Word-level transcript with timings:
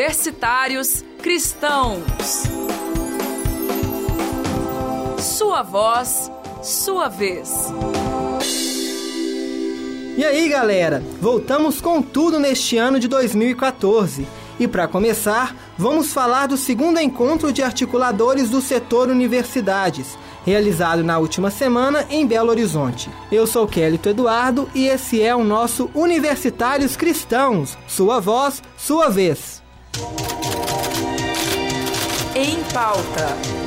universitários 0.00 1.04
cristãos. 1.22 2.02
Sua 5.18 5.62
voz, 5.62 6.32
sua 6.62 7.08
vez. 7.08 7.66
E 10.16 10.24
aí, 10.24 10.48
galera? 10.48 11.04
Voltamos 11.20 11.82
com 11.82 12.00
tudo 12.00 12.40
neste 12.40 12.78
ano 12.78 12.98
de 12.98 13.08
2014. 13.08 14.26
E 14.58 14.66
para 14.66 14.88
começar, 14.88 15.54
vamos 15.76 16.14
falar 16.14 16.46
do 16.46 16.56
segundo 16.56 16.98
encontro 16.98 17.52
de 17.52 17.62
articuladores 17.62 18.48
do 18.48 18.62
setor 18.62 19.10
universidades, 19.10 20.16
realizado 20.46 21.04
na 21.04 21.18
última 21.18 21.50
semana 21.50 22.06
em 22.08 22.26
Belo 22.26 22.48
Horizonte. 22.48 23.10
Eu 23.30 23.46
sou 23.46 23.66
Kélito 23.66 24.08
Eduardo 24.08 24.66
e 24.74 24.86
esse 24.86 25.20
é 25.20 25.36
o 25.36 25.44
nosso 25.44 25.90
Universitários 25.94 26.96
Cristãos. 26.96 27.76
Sua 27.86 28.18
voz, 28.18 28.62
sua 28.78 29.10
vez. 29.10 29.59
Em 32.34 32.62
pauta. 32.72 33.59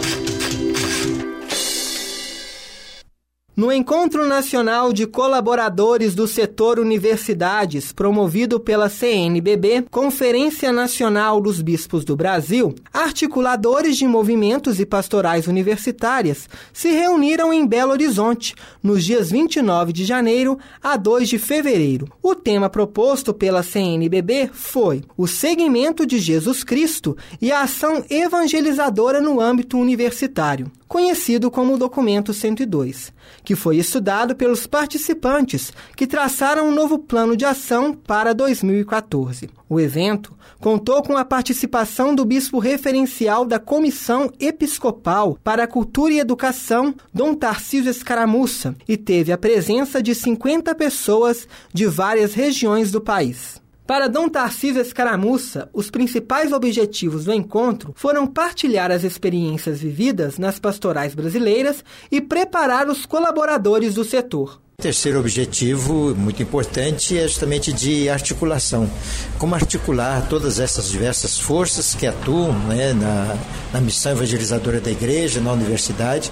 No 3.56 3.72
Encontro 3.72 4.28
Nacional 4.28 4.92
de 4.92 5.06
Colaboradores 5.06 6.16
do 6.16 6.28
Setor 6.28 6.80
Universidades, 6.80 7.92
promovido 7.92 8.60
pela 8.60 8.90
CNBB, 8.90 9.86
Conferência 9.92 10.72
Nacional 10.72 11.40
dos 11.40 11.62
Bispos 11.62 12.04
do 12.04 12.16
Brasil, 12.16 12.74
articuladores 12.92 13.96
de 13.96 14.08
movimentos 14.08 14.80
e 14.80 14.88
pastorais 14.88 15.46
universitárias 15.46 16.50
se 16.74 16.90
reuniram 16.94 17.54
em 17.54 17.68
Belo 17.68 17.92
Horizonte, 17.92 18.56
nos 18.82 19.04
dias 19.06 19.30
29 19.30 19.94
de 19.94 20.04
janeiro 20.04 20.58
a 20.82 20.98
2 20.98 21.30
de 21.30 21.38
fevereiro. 21.38 22.08
O 22.24 22.34
tema 22.34 22.72
proposto 22.72 23.36
pela 23.36 23.62
CNBB 23.62 24.50
foi 24.52 25.04
o 25.16 25.28
segmento 25.28 26.08
de 26.08 26.18
Jesus 26.18 26.64
Cristo 26.64 27.16
e 27.40 27.52
a 27.52 27.62
ação 27.62 28.04
evangelizadora 28.10 29.22
no 29.22 29.40
âmbito 29.40 29.78
universitário 29.78 30.72
conhecido 30.94 31.50
como 31.50 31.74
o 31.74 31.78
Documento 31.80 32.32
102, 32.36 33.12
que 33.44 33.56
foi 33.56 33.78
estudado 33.78 34.36
pelos 34.36 34.68
participantes 34.68 35.74
que 35.98 36.06
traçaram 36.06 36.70
um 36.70 36.72
novo 36.72 37.00
plano 37.00 37.36
de 37.36 37.44
ação 37.44 37.96
para 37.96 38.32
2014. 38.32 39.50
O 39.68 39.80
evento 39.80 40.36
contou 40.60 41.02
com 41.02 41.18
a 41.18 41.26
participação 41.26 42.14
do 42.14 42.24
bispo 42.24 42.60
referencial 42.60 43.44
da 43.44 43.58
Comissão 43.58 44.32
Episcopal 44.40 45.36
para 45.44 45.64
a 45.64 45.68
Cultura 45.68 46.14
e 46.14 46.20
Educação, 46.20 46.94
Dom 47.12 47.34
Tarcísio 47.34 47.90
Escaramuça, 47.90 48.76
e 48.88 48.96
teve 48.96 49.32
a 49.32 49.38
presença 49.38 50.00
de 50.00 50.14
50 50.14 50.76
pessoas 50.76 51.48
de 51.74 51.88
várias 51.88 52.36
regiões 52.36 52.92
do 52.92 53.02
país. 53.02 53.63
Para 53.86 54.08
Dom 54.08 54.30
Tarcísio 54.30 54.82
Escaramuça, 54.82 55.70
os 55.74 55.92
principais 55.92 56.54
objetivos 56.54 57.26
do 57.26 57.34
encontro 57.34 57.94
foram 57.98 58.26
partilhar 58.26 58.90
as 58.92 59.04
experiências 59.04 59.82
vividas 59.82 60.38
nas 60.38 60.58
pastorais 60.58 61.14
brasileiras 61.14 61.84
e 62.10 62.22
preparar 62.22 62.88
os 62.88 63.06
colaboradores 63.06 63.94
do 63.96 64.06
setor. 64.06 64.62
Terceiro 64.78 65.20
objetivo, 65.20 66.16
muito 66.16 66.42
importante, 66.42 67.18
é 67.18 67.28
justamente 67.28 67.74
de 67.74 68.10
articulação. 68.10 68.90
Como 69.38 69.54
articular 69.54 70.28
todas 70.30 70.60
essas 70.60 70.90
diversas 70.90 71.38
forças 71.38 71.94
que 71.94 72.08
atuam 72.08 72.54
né, 72.68 72.94
na, 72.94 73.38
na 73.74 73.82
missão 73.82 74.14
evangelizadora 74.14 74.80
da 74.80 74.92
igreja, 74.92 75.42
na 75.42 75.52
universidade, 75.52 76.32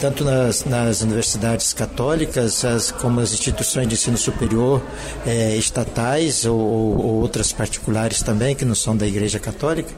tanto 0.00 0.24
nas, 0.24 0.64
nas 0.64 1.00
universidades 1.02 1.72
católicas 1.72 2.64
as, 2.64 2.90
como 2.90 3.20
as 3.20 3.32
instituições 3.32 3.88
de 3.88 3.94
ensino 3.94 4.16
superior 4.16 4.82
é, 5.26 5.56
estatais 5.56 6.44
ou, 6.44 6.58
ou, 6.58 7.14
outras 7.20 7.52
particulares 7.52 8.22
também, 8.22 8.54
que 8.54 8.64
não 8.64 8.74
são 8.74 8.96
da 8.96 9.06
Igreja 9.06 9.38
Católica, 9.38 9.90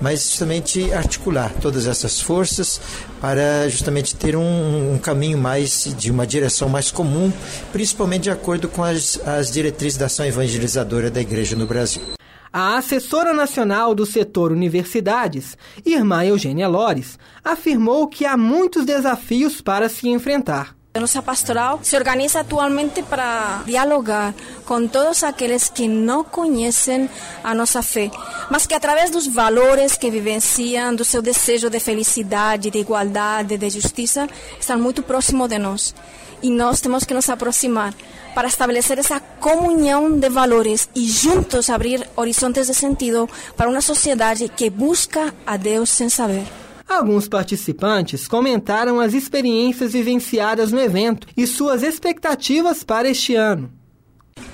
mas 0.00 0.22
justamente 0.22 0.92
articular 0.92 1.52
todas 1.60 1.86
essas 1.86 2.20
forças 2.20 2.80
para 3.20 3.68
justamente 3.68 4.14
ter 4.14 4.36
um, 4.36 4.94
um 4.94 4.98
caminho 4.98 5.38
mais, 5.38 5.94
de 5.98 6.10
uma 6.10 6.26
direção 6.26 6.68
mais 6.68 6.90
comum, 6.90 7.32
principalmente 7.72 8.24
de 8.24 8.30
acordo 8.30 8.68
com 8.68 8.82
as, 8.82 9.20
as 9.26 9.50
diretrizes 9.50 9.98
da 9.98 10.06
ação 10.06 10.24
evangelizadora 10.24 11.10
da 11.10 11.20
Igreja 11.20 11.56
no 11.56 11.66
Brasil. 11.66 12.19
A 12.52 12.76
assessora 12.78 13.32
nacional 13.32 13.94
do 13.94 14.04
setor 14.04 14.50
universidades, 14.50 15.56
irmã 15.86 16.24
Eugênia 16.24 16.66
Lores, 16.66 17.16
afirmou 17.44 18.08
que 18.08 18.26
há 18.26 18.36
muitos 18.36 18.84
desafios 18.84 19.60
para 19.60 19.88
se 19.88 20.08
enfrentar. 20.08 20.79
Nossa 20.98 21.22
pastoral 21.22 21.78
se 21.84 21.94
organiza 21.96 22.40
atualmente 22.40 23.00
para 23.00 23.62
dialogar 23.64 24.34
com 24.64 24.88
todos 24.88 25.22
aqueles 25.22 25.68
que 25.68 25.86
não 25.86 26.24
conhecem 26.24 27.08
a 27.44 27.54
nossa 27.54 27.80
fé, 27.80 28.10
mas 28.50 28.66
que 28.66 28.74
através 28.74 29.08
dos 29.08 29.28
valores 29.28 29.96
que 29.96 30.10
vivenciam, 30.10 30.92
do 30.92 31.04
seu 31.04 31.22
desejo 31.22 31.70
de 31.70 31.78
felicidade, 31.78 32.72
de 32.72 32.78
igualdade, 32.78 33.56
de 33.56 33.70
justiça, 33.70 34.28
estão 34.58 34.80
muito 34.80 35.00
próximos 35.00 35.48
de 35.48 35.58
nós. 35.58 35.94
E 36.42 36.50
nós 36.50 36.80
temos 36.80 37.04
que 37.04 37.14
nos 37.14 37.30
aproximar 37.30 37.94
para 38.34 38.48
establecer 38.48 38.98
esa 38.98 39.20
comunión 39.20 40.18
de 40.18 40.28
valores 40.28 40.90
y 40.92 41.08
juntos 41.08 41.70
abrir 41.70 42.04
horizontes 42.16 42.66
de 42.66 42.74
sentido 42.74 43.28
para 43.56 43.70
una 43.70 43.80
sociedad 43.80 44.36
que 44.56 44.70
busca 44.70 45.32
a 45.46 45.56
Deus 45.56 45.88
sem 45.88 46.10
saber. 46.10 46.69
Alguns 46.90 47.28
participantes 47.28 48.26
comentaram 48.26 48.98
as 48.98 49.14
experiências 49.14 49.92
vivenciadas 49.92 50.72
no 50.72 50.80
evento 50.80 51.28
e 51.36 51.46
suas 51.46 51.84
expectativas 51.84 52.82
para 52.82 53.08
este 53.08 53.36
ano. 53.36 53.70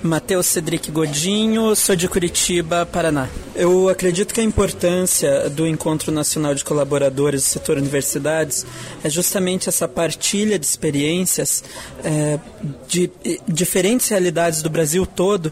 Matheus 0.03 0.45
Cedric 0.45 0.91
Godinho, 0.91 1.75
sou 1.75 1.95
de 1.95 2.07
Curitiba, 2.07 2.85
Paraná. 2.85 3.27
Eu 3.55 3.89
acredito 3.89 4.35
que 4.35 4.39
a 4.39 4.43
importância 4.43 5.49
do 5.49 5.65
Encontro 5.65 6.11
Nacional 6.11 6.53
de 6.53 6.63
Colaboradores 6.63 7.41
do 7.41 7.47
Setor 7.47 7.77
Universidades 7.77 8.63
é 9.03 9.09
justamente 9.09 9.67
essa 9.67 9.87
partilha 9.87 10.59
de 10.59 10.65
experiências 10.67 11.63
é, 12.03 12.39
de 12.87 13.09
diferentes 13.47 14.09
realidades 14.09 14.61
do 14.61 14.69
Brasil 14.69 15.07
todo 15.07 15.51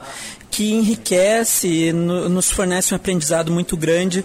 que 0.52 0.72
enriquece 0.72 1.68
e 1.68 1.92
nos 1.92 2.52
fornece 2.52 2.94
um 2.94 2.98
aprendizado 2.98 3.52
muito 3.52 3.76
grande 3.76 4.24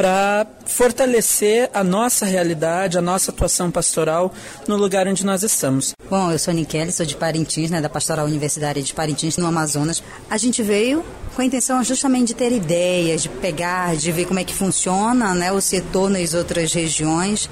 para 0.00 0.46
fortalecer 0.64 1.68
a 1.74 1.84
nossa 1.84 2.24
realidade, 2.24 2.96
a 2.96 3.02
nossa 3.02 3.30
atuação 3.30 3.70
pastoral 3.70 4.32
no 4.66 4.74
lugar 4.74 5.06
onde 5.06 5.26
nós 5.26 5.42
estamos. 5.42 5.92
Bom, 6.08 6.32
eu 6.32 6.38
sou 6.38 6.54
Nikele, 6.54 6.90
sou 6.90 7.04
de 7.04 7.14
Parintins, 7.14 7.70
né, 7.70 7.82
da 7.82 7.88
Pastoral 7.90 8.24
Universitária 8.24 8.82
de 8.82 8.94
Parintins, 8.94 9.36
no 9.36 9.46
Amazonas. 9.46 10.02
A 10.30 10.38
gente 10.38 10.62
veio 10.62 11.04
com 11.36 11.42
a 11.42 11.44
intenção 11.44 11.84
justamente 11.84 12.28
de 12.28 12.34
ter 12.34 12.50
ideias, 12.50 13.24
de 13.24 13.28
pegar, 13.28 13.94
de 13.94 14.10
ver 14.10 14.24
como 14.24 14.40
é 14.40 14.44
que 14.44 14.54
funciona 14.54 15.34
né, 15.34 15.52
o 15.52 15.60
setor 15.60 16.08
nas 16.08 16.32
outras 16.32 16.72
regiões. 16.72 17.50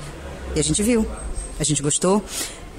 E 0.56 0.58
a 0.58 0.64
gente 0.64 0.82
viu, 0.82 1.06
a 1.60 1.64
gente 1.64 1.82
gostou. 1.82 2.25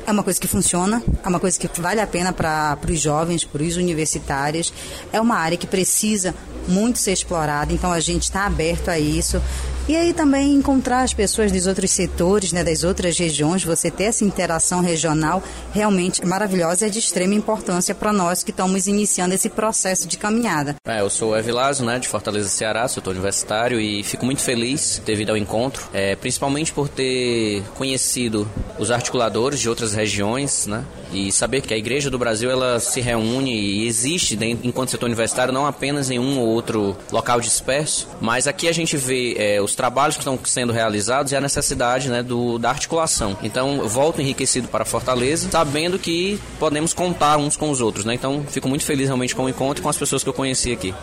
É 0.10 0.12
uma 0.12 0.24
coisa 0.24 0.42
que 0.42 0.48
funciona, 0.48 1.04
é 1.24 1.30
uma 1.30 1.40
coisa 1.40 1.60
que 1.60 1.70
vale 1.80 2.02
a 2.02 2.08
pena 2.08 2.34
para 2.34 2.80
os 2.90 3.00
jovens, 3.00 3.44
para 3.44 3.62
os 3.62 3.78
universitários. 3.78 4.74
É 5.14 5.22
uma 5.22 5.36
área 5.36 5.56
que 5.56 5.68
precisa 5.68 6.34
muito 6.68 6.98
ser 6.98 7.12
explorada, 7.12 7.72
então 7.72 7.92
a 7.92 8.00
gente 8.00 8.24
está 8.24 8.48
aberto 8.48 8.90
a 8.90 8.98
isso. 8.98 9.40
E 9.90 9.98
aí 9.98 10.14
também 10.14 10.54
encontrar 10.54 11.02
as 11.02 11.16
pessoas 11.16 11.52
dos 11.52 11.66
outros 11.66 11.90
setores, 11.90 12.54
né, 12.54 12.64
das 12.64 12.84
outras 12.84 13.18
regiões, 13.18 13.64
você 13.64 13.90
ter 13.90 14.04
essa 14.04 14.24
interação 14.24 14.82
regional 14.82 15.42
realmente 15.74 16.24
maravilhosa 16.24 16.86
e 16.86 16.90
é 16.90 16.92
de 16.92 17.00
extrema 17.00 17.34
importância 17.34 17.96
para 17.96 18.14
nós 18.14 18.44
que 18.44 18.52
estamos 18.52 18.86
iniciando 18.86 19.34
esse 19.34 19.50
processo 19.50 20.08
de 20.08 20.16
caminhada. 20.16 20.76
É, 20.86 21.02
eu 21.02 21.10
sou 21.10 21.32
o 21.32 21.36
Evilazo, 21.36 21.84
né, 21.84 21.98
de 21.98 22.08
Fortaleza, 22.08 22.48
Ceará, 22.50 22.88
setor 22.88 23.10
universitário 23.10 23.82
e 23.82 24.04
fico 24.04 24.28
muito 24.28 24.44
feliz 24.44 25.02
devido 25.04 25.32
ao 25.32 25.38
encontro, 25.38 25.90
é, 25.92 26.16
principalmente 26.16 26.72
por 26.72 26.88
ter 26.88 27.64
conhecido 27.74 28.48
os 28.78 28.92
articuladores 28.92 29.60
de 29.60 29.68
outras 29.68 29.96
regiões, 29.96 30.68
né, 30.68 30.86
e 31.12 31.32
saber 31.32 31.62
que 31.62 31.74
a 31.74 31.78
Igreja 31.78 32.12
do 32.12 32.20
Brasil 32.20 32.52
ela 32.52 32.80
se 32.80 33.02
reúne 33.02 33.60
e 33.60 33.88
existe 33.88 34.36
dentro, 34.36 34.68
enquanto 34.68 34.92
setor 34.92 35.08
universitário 35.08 35.52
não 35.52 35.66
apenas 35.66 36.12
em 36.12 36.20
um 36.20 36.38
ou 36.38 36.48
outro 36.48 36.96
local 37.12 37.42
disperso, 37.42 38.08
mas 38.22 38.46
aqui 38.46 38.68
a 38.68 38.72
gente 38.72 38.96
vê 38.96 39.34
é, 39.36 39.60
os 39.60 39.79
trabalhos 39.80 40.18
que 40.18 40.22
estão 40.22 40.38
sendo 40.44 40.74
realizados 40.74 41.32
e 41.32 41.38
a 41.38 41.40
necessidade 41.40 42.10
né, 42.10 42.22
do, 42.22 42.60
da 42.60 42.70
articulação. 42.70 43.38
Então, 43.42 43.88
volto 43.88 44.20
enriquecido 44.20 44.68
para 44.68 44.84
Fortaleza, 44.84 45.50
sabendo 45.50 45.98
que 45.98 46.38
podemos 46.60 46.94
contar 46.94 47.38
uns 47.38 47.56
com 47.56 47.70
os 47.70 47.80
outros. 47.80 48.04
Né? 48.04 48.14
Então, 48.14 48.44
fico 48.46 48.68
muito 48.68 48.84
feliz 48.84 49.06
realmente 49.08 49.34
com 49.34 49.46
o 49.46 49.50
encontro 49.50 49.82
e 49.82 49.84
com 49.84 49.88
as 49.88 49.98
pessoas 49.98 50.22
que 50.22 50.28
eu 50.28 50.34
conheci 50.34 50.74
aqui. 50.74 50.94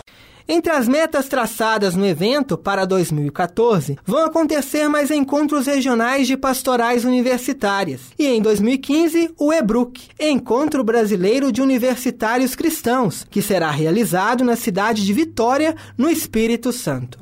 Entre 0.47 0.71
as 0.71 0.87
metas 0.87 1.27
traçadas 1.27 1.95
no 1.95 2.05
evento 2.05 2.55
para 2.55 2.85
2014, 2.85 3.97
vão 4.05 4.23
acontecer 4.25 4.87
mais 4.87 5.09
encontros 5.09 5.65
regionais 5.65 6.27
de 6.27 6.37
pastorais 6.37 7.03
universitárias. 7.03 8.01
E 8.17 8.27
em 8.27 8.39
2015, 8.43 9.31
o 9.39 9.51
EBRUC, 9.51 10.07
Encontro 10.19 10.83
Brasileiro 10.83 11.51
de 11.51 11.63
Universitários 11.63 12.53
Cristãos, 12.55 13.25
que 13.27 13.41
será 13.41 13.71
realizado 13.71 14.43
na 14.43 14.55
cidade 14.55 15.03
de 15.03 15.13
Vitória, 15.13 15.75
no 15.97 16.07
Espírito 16.09 16.71
Santo. 16.71 17.17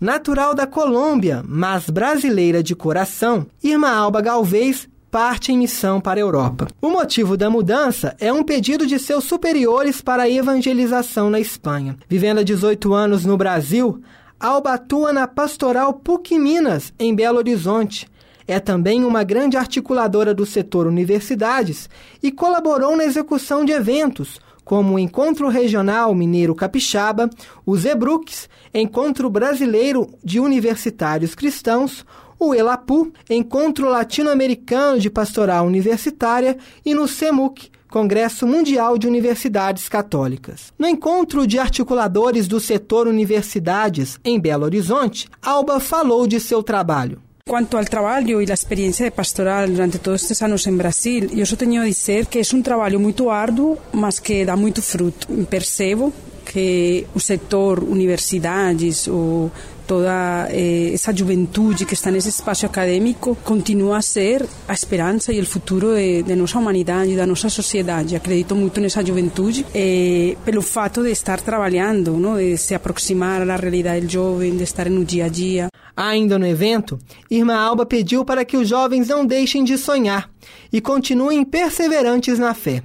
Natural 0.00 0.54
da 0.54 0.64
Colômbia, 0.64 1.42
mas 1.44 1.90
brasileira 1.90 2.62
de 2.62 2.76
coração, 2.76 3.48
Irma 3.60 3.90
Alba 3.90 4.20
Galvez 4.20 4.88
parte 5.10 5.50
em 5.50 5.58
missão 5.58 6.00
para 6.00 6.20
a 6.20 6.22
Europa. 6.22 6.68
O 6.80 6.88
motivo 6.88 7.36
da 7.36 7.50
mudança 7.50 8.14
é 8.20 8.32
um 8.32 8.44
pedido 8.44 8.86
de 8.86 8.96
seus 8.96 9.24
superiores 9.24 10.00
para 10.00 10.24
a 10.24 10.30
evangelização 10.30 11.28
na 11.30 11.40
Espanha. 11.40 11.96
Vivendo 12.08 12.38
há 12.38 12.42
18 12.44 12.94
anos 12.94 13.24
no 13.24 13.36
Brasil, 13.36 14.00
Alba 14.38 14.74
atua 14.74 15.12
na 15.12 15.26
Pastoral 15.26 15.92
PUC 15.94 16.38
Minas, 16.38 16.92
em 16.96 17.12
Belo 17.12 17.38
Horizonte. 17.38 18.06
É 18.48 18.58
também 18.58 19.04
uma 19.04 19.22
grande 19.22 19.58
articuladora 19.58 20.32
do 20.32 20.46
setor 20.46 20.86
universidades 20.86 21.86
e 22.22 22.32
colaborou 22.32 22.96
na 22.96 23.04
execução 23.04 23.62
de 23.62 23.72
eventos, 23.72 24.40
como 24.64 24.94
o 24.94 24.98
Encontro 24.98 25.48
Regional 25.48 26.14
Mineiro 26.14 26.54
Capixaba, 26.54 27.28
o 27.66 27.76
Zebrux, 27.76 28.48
Encontro 28.72 29.28
Brasileiro 29.28 30.08
de 30.24 30.40
Universitários 30.40 31.34
Cristãos, 31.34 32.06
o 32.40 32.54
ELAPU, 32.54 33.12
Encontro 33.28 33.90
Latino-Americano 33.90 34.98
de 34.98 35.10
Pastoral 35.10 35.66
Universitária, 35.66 36.56
e 36.86 36.94
no 36.94 37.06
CEMUC, 37.06 37.70
Congresso 37.90 38.46
Mundial 38.46 38.96
de 38.96 39.06
Universidades 39.06 39.90
Católicas. 39.90 40.72
No 40.78 40.88
encontro 40.88 41.46
de 41.46 41.58
articuladores 41.58 42.48
do 42.48 42.58
setor 42.58 43.06
universidades 43.08 44.18
em 44.24 44.40
Belo 44.40 44.64
Horizonte, 44.64 45.28
Alba 45.42 45.78
falou 45.80 46.26
de 46.26 46.40
seu 46.40 46.62
trabalho. 46.62 47.27
Quanto 47.48 47.78
ao 47.78 47.84
trabalho 47.86 48.42
e 48.42 48.50
a 48.50 48.52
experiência 48.52 49.06
de 49.06 49.10
pastoral 49.10 49.66
durante 49.66 49.98
todos 49.98 50.20
estes 50.20 50.42
anos 50.42 50.66
em 50.66 50.76
Brasil, 50.76 51.30
eu 51.34 51.46
só 51.46 51.56
tenho 51.56 51.80
a 51.80 51.86
dizer 51.86 52.26
que 52.26 52.38
é 52.38 52.42
um 52.54 52.60
trabalho 52.60 53.00
muito 53.00 53.30
árduo, 53.30 53.78
mas 53.90 54.20
que 54.20 54.44
dá 54.44 54.54
muito 54.54 54.82
fruto. 54.82 55.26
Percebo 55.46 56.12
que 56.44 57.06
o 57.14 57.18
setor 57.18 57.82
universidades, 57.82 59.08
o 59.08 59.50
toda 59.88 60.48
eh, 60.50 60.90
essa 60.92 61.16
juventude 61.16 61.86
que 61.86 61.94
está 61.94 62.10
nesse 62.10 62.28
espaço 62.28 62.66
acadêmico 62.66 63.34
continua 63.42 63.96
a 63.96 64.02
ser 64.02 64.46
a 64.68 64.74
esperança 64.74 65.32
e 65.32 65.40
o 65.40 65.46
futuro 65.46 65.94
de, 65.94 66.22
de 66.22 66.34
nossa 66.36 66.58
humanidade, 66.58 67.16
da 67.16 67.26
nossa 67.26 67.48
sociedade. 67.48 68.14
Acredito 68.14 68.54
muito 68.54 68.82
nessa 68.82 69.04
juventude 69.04 69.64
eh, 69.74 70.36
pelo 70.44 70.60
fato 70.60 71.02
de 71.02 71.10
estar 71.10 71.40
trabalhando, 71.40 72.18
não? 72.18 72.36
de 72.36 72.58
se 72.58 72.74
aproximar 72.74 73.48
à 73.48 73.56
realidade 73.56 74.04
do 74.04 74.12
jovem, 74.12 74.54
de 74.54 74.62
estar 74.62 74.90
no 74.90 75.02
dia 75.06 75.24
a 75.24 75.28
dia. 75.28 75.68
Ainda 75.96 76.38
no 76.38 76.46
evento, 76.46 76.98
Irmã 77.30 77.54
Alba 77.54 77.86
pediu 77.86 78.26
para 78.26 78.44
que 78.44 78.58
os 78.58 78.68
jovens 78.68 79.08
não 79.08 79.24
deixem 79.24 79.64
de 79.64 79.78
sonhar 79.78 80.30
e 80.70 80.82
continuem 80.82 81.44
perseverantes 81.44 82.38
na 82.38 82.52
fé. 82.52 82.82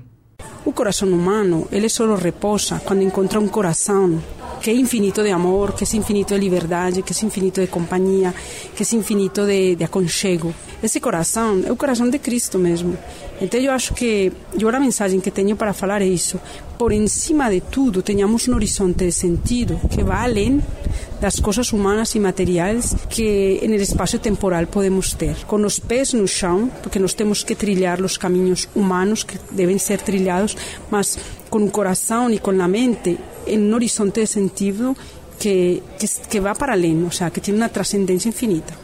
O 0.66 0.72
coração 0.72 1.10
humano, 1.10 1.68
ele 1.70 1.90
só 1.90 2.16
repousa 2.16 2.82
quando 2.86 3.04
encontra 3.04 3.42
um 3.42 3.48
coração 3.48 4.24
que 4.64 4.70
é 4.70 4.74
infinito 4.74 5.22
de 5.22 5.30
amor, 5.30 5.74
que 5.74 5.84
é 5.84 5.98
infinito 5.98 6.34
de 6.34 6.40
liberdade, 6.40 7.02
que 7.02 7.12
é 7.12 7.26
infinito 7.26 7.60
de 7.60 7.68
companhia, 7.68 8.34
que 8.74 8.82
é 8.82 8.96
infinito 8.96 9.46
de, 9.46 9.76
de 9.76 9.84
aconchego. 9.84 10.56
Esse 10.82 11.02
coração 11.02 11.62
é 11.66 11.72
o 11.72 11.76
coração 11.76 12.10
de 12.10 12.18
Cristo 12.18 12.58
mesmo. 12.58 12.98
Então 13.42 13.60
eu 13.60 13.74
acho 13.74 13.94
que 13.94 14.32
eu 14.58 14.70
a 14.70 14.80
mensagem 14.80 15.20
que 15.20 15.32
tenho 15.32 15.58
para 15.58 15.74
falar 15.74 16.02
é 16.02 16.06
isso. 16.06 16.40
Por 16.78 16.94
encima 16.94 17.50
de 17.50 17.60
tudo, 17.60 18.02
tenhamos 18.02 18.48
um 18.48 18.56
horizonte 18.56 19.06
de 19.06 19.12
sentido 19.12 19.82
que 19.90 20.02
vai 20.02 20.24
além 20.24 20.62
das 21.20 21.42
coisas 21.42 21.74
humanas 21.74 22.16
e 22.16 22.20
materiais 22.20 22.96
que 23.10 23.62
no 23.68 23.76
espaço 23.76 24.18
temporal 24.18 24.66
podemos 24.68 25.14
ter. 25.14 25.36
Com 25.46 25.58
os 25.66 25.78
pés 25.78 26.14
no 26.14 26.26
chão, 26.26 26.72
porque 26.82 27.00
nós 27.00 27.14
temos 27.14 27.44
que 27.44 27.54
trilhar 27.54 28.02
os 28.02 28.16
caminhos 28.16 28.70
humanos 28.74 29.24
que 29.24 29.38
devem 29.52 29.78
ser 29.78 30.00
trilhados, 30.00 30.56
mas 30.90 31.18
com 31.50 31.60
o 31.60 31.70
coração 31.70 32.32
e 32.32 32.40
com 32.40 32.52
a 32.62 32.68
mente 32.68 33.18
en 33.46 33.64
un 33.64 33.74
horizonte 33.74 34.22
de 34.22 34.28
sentido 34.28 34.96
que, 35.40 35.84
que, 36.00 36.08
que 36.30 36.40
va 36.40 36.54
para 36.54 36.74
além, 36.74 37.06
o 37.06 37.12
sea, 37.12 37.32
que 37.32 37.42
tiene 37.42 37.58
una 37.58 37.70
trascendencia 37.70 38.30
infinita. 38.30 38.76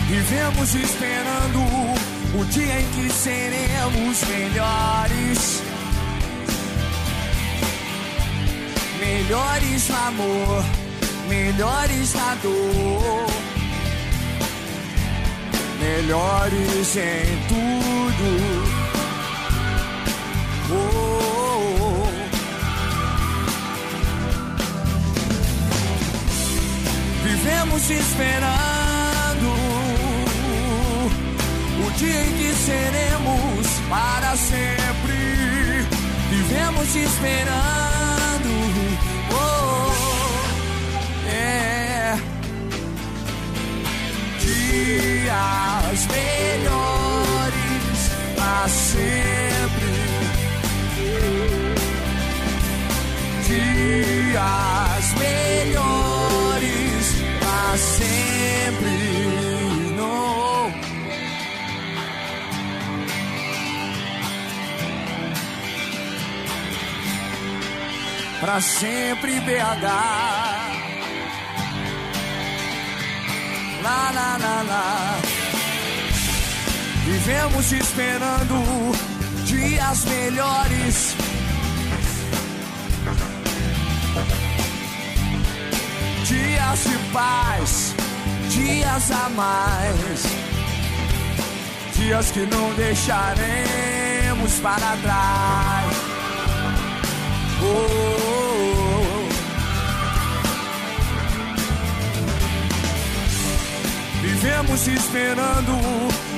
Vivemos 0.07 0.75
esperando 0.75 1.59
o 2.39 2.45
dia 2.45 2.81
em 2.81 2.87
que 2.89 3.09
seremos 3.09 4.23
melhores. 4.23 5.63
Melhores 8.99 9.89
no 9.89 9.97
amor, 9.97 10.63
melhores 11.27 12.13
na 12.13 12.35
dor 12.35 13.52
melhores 15.83 16.95
em 16.95 17.25
tudo. 17.49 18.27
Oh, 20.71 20.75
oh, 20.75 21.81
oh. 21.81 22.07
Vivemos 27.23 27.89
esperando 27.89 29.49
o 31.85 31.91
dia 31.97 32.21
em 32.21 32.33
que 32.37 32.53
seremos 32.53 33.67
para 33.89 34.37
sempre. 34.37 35.17
Vivemos 36.29 36.95
esperando. 36.95 37.92
Dias 54.43 55.13
melhores 55.15 57.03
a 57.41 57.77
sempre. 57.77 58.97
No. 59.95 60.71
Pra 68.41 68.61
sempre 68.61 69.39
BH. 69.39 69.85
La 73.83 74.11
la 74.17 74.37
la 74.43 74.63
la. 74.63 74.85
Vivemos 77.05 77.71
esperando 77.73 78.63
dias 79.45 80.05
melhores. 80.05 81.15
Dias 86.63 86.83
de 86.85 86.97
paz, 87.11 87.93
dias 88.49 89.11
a 89.11 89.29
mais. 89.29 90.23
Dias 91.93 92.31
que 92.31 92.45
não 92.45 92.73
deixaremos 92.75 94.53
para 94.61 94.95
trás. 95.03 95.93
oh. 97.61 97.65
oh, 97.65 97.79
oh. 98.29 99.29
Vivemos 104.21 104.87
esperando 104.87 105.73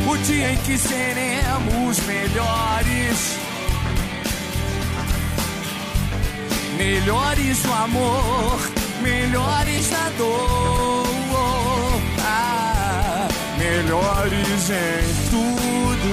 o 0.09 0.17
dia 0.25 0.53
em 0.53 0.57
que 0.57 0.75
seremos 0.77 1.99
melhores. 1.99 3.37
Melhores 6.77 7.63
no 7.63 7.73
amor, 7.73 8.59
melhores 9.05 9.91
na 9.91 10.09
dor, 10.17 11.05
ah, 12.21 13.27
melhores 13.59 14.69
em 14.71 15.29
tudo. 15.29 16.11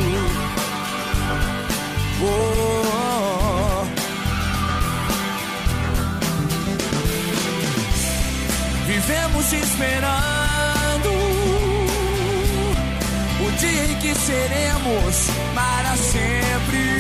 Oh, 2.25 3.85
vivemos 8.87 9.53
esperando 9.53 11.11
o 13.41 13.51
dia 13.59 13.85
em 13.87 13.97
que 13.97 14.15
seremos 14.15 15.31
para 15.55 15.97
sempre. 15.97 16.93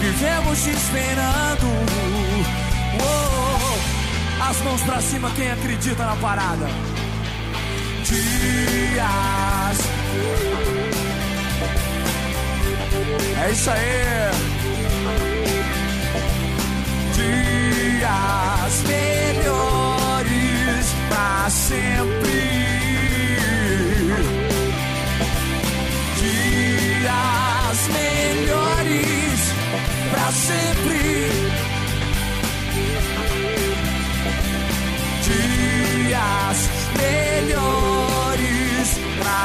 Vivemos 0.00 0.66
esperando. 0.66 1.68
Oh, 3.00 3.37
as 4.48 4.60
mãos 4.62 4.80
pra 4.80 5.00
cima, 5.02 5.30
quem 5.36 5.50
acredita 5.50 6.04
na 6.04 6.16
parada? 6.16 6.66
Dias. 8.02 9.78
É 13.44 13.50
isso 13.50 13.70
aí. 13.70 14.30
Dias 17.14 18.82
melhores 18.86 19.67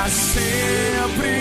pra 0.03 0.09
sempre. 0.09 1.31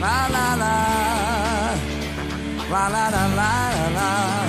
La 0.00 0.28
la 0.28 0.56
la, 0.56 1.76
la 2.70 2.88
la 2.88 3.10
la 3.10 3.26
la 3.38 3.52
la. 3.96 4.48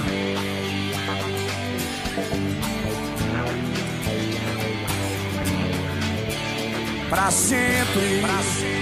Pra 7.10 7.32
sempre. 7.32 8.22
Pra 8.22 8.44
sempre. 8.44 8.80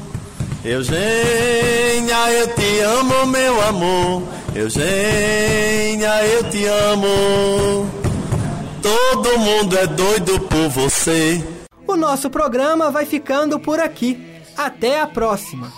Eugênia, 0.64 2.30
eu 2.30 2.54
te 2.54 2.78
amo, 2.78 3.26
meu 3.26 3.60
amor. 3.62 4.22
Eugênia, 4.54 6.24
eu 6.24 6.48
te 6.50 6.64
amo. 6.66 7.90
Todo 8.80 9.38
mundo 9.40 9.76
é 9.76 9.88
doido 9.88 10.38
por 10.38 10.68
você. 10.68 11.42
O 11.84 11.96
nosso 11.96 12.30
programa 12.30 12.92
vai 12.92 13.06
ficando 13.06 13.58
por 13.58 13.80
aqui. 13.80 14.24
Até 14.56 15.00
a 15.00 15.06
próxima. 15.08 15.72